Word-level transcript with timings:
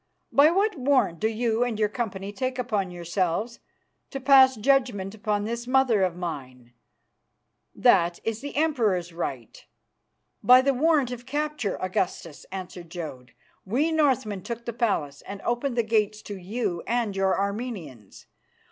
By 0.31 0.49
what 0.49 0.77
warrant 0.79 1.19
do 1.19 1.27
you 1.27 1.63
and 1.63 1.77
your 1.77 1.87
company 1.87 2.31
take 2.33 2.57
upon 2.57 2.89
yourselves 2.89 3.59
to 4.09 4.19
pass 4.19 4.55
judgment 4.55 5.13
upon 5.13 5.43
this 5.43 5.67
mother 5.67 6.01
of 6.01 6.15
mine? 6.15 6.73
That 7.75 8.19
is 8.23 8.41
the 8.41 8.55
Emperor's 8.55 9.13
right." 9.13 9.63
"By 10.41 10.61
the 10.61 10.73
warrant 10.73 11.11
of 11.11 11.27
capture, 11.27 11.77
Augustus," 11.79 12.47
answered 12.51 12.89
Jodd. 12.89 13.33
"We 13.63 13.91
Northmen 13.91 14.41
took 14.41 14.65
the 14.65 14.73
palace 14.73 15.21
and 15.21 15.39
opened 15.43 15.77
the 15.77 15.83
gates 15.83 16.23
to 16.23 16.35
you 16.35 16.81
and 16.87 17.15
your 17.15 17.37
Armenians. 17.39 18.25